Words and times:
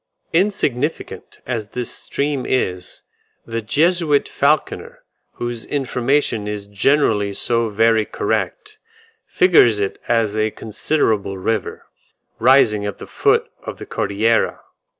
Insignificant 0.33 1.41
as 1.45 1.69
this 1.77 1.91
stream 1.91 2.43
is, 2.43 3.03
the 3.45 3.61
Jesuit 3.61 4.27
Falconer, 4.27 5.03
whose 5.33 5.63
information 5.63 6.47
is 6.47 6.65
generally 6.65 7.33
so 7.33 7.69
very 7.69 8.03
correct, 8.03 8.79
figures 9.27 9.79
it 9.79 10.01
as 10.07 10.35
a 10.35 10.49
considerable 10.49 11.37
river, 11.37 11.85
rising 12.39 12.83
at 12.83 12.97
the 12.97 13.05
foot 13.05 13.47
of 13.63 13.77
the 13.77 13.85
Cordillera. 13.85 14.61